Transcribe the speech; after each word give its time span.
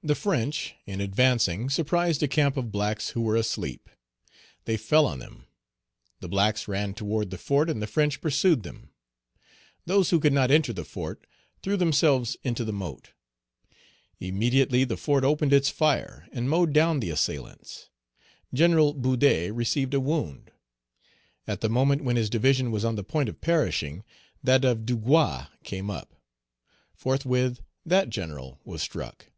The 0.00 0.14
French, 0.14 0.76
in 0.86 1.00
advancing, 1.00 1.68
surprised 1.68 2.22
a 2.22 2.28
camp 2.28 2.56
of 2.56 2.70
blacks 2.70 3.10
who 3.10 3.20
were 3.20 3.34
asleep. 3.34 3.90
They 4.64 4.76
fell 4.76 5.06
on 5.06 5.18
them; 5.18 5.46
the 6.20 6.28
blacks 6.28 6.68
ran 6.68 6.94
toward 6.94 7.30
the 7.30 7.36
fort 7.36 7.68
and 7.68 7.82
the 7.82 7.88
French 7.88 8.20
pursued 8.20 8.62
them. 8.62 8.90
Those 9.86 10.10
who 10.10 10.20
could 10.20 10.32
not 10.32 10.52
enter 10.52 10.72
the 10.72 10.84
fort 10.84 11.26
threw 11.64 11.76
themselves 11.76 12.36
into 12.44 12.64
the 12.64 12.72
moat. 12.72 13.10
Immediately 14.20 14.84
the 14.84 14.96
fort 14.96 15.24
opened 15.24 15.52
its 15.52 15.68
fire 15.68 16.28
and 16.30 16.48
mowed 16.48 16.72
down 16.72 17.00
the 17.00 17.10
assailants. 17.10 17.90
General 18.54 18.94
Boudet 18.94 19.52
received 19.52 19.94
a 19.94 20.00
wound. 20.00 20.52
At 21.48 21.60
the 21.60 21.68
moment 21.68 22.04
when 22.04 22.14
his 22.14 22.30
division 22.30 22.70
was 22.70 22.84
on 22.84 22.94
the 22.94 23.02
point 23.02 23.28
of 23.28 23.40
perishing, 23.40 24.04
that 24.44 24.64
of 24.64 24.86
Dugua 24.86 25.50
came 25.64 25.90
up. 25.90 26.14
Forthwith, 26.94 27.62
that 27.84 28.10
general 28.10 28.60
was 28.64 28.80
struck. 28.80 29.32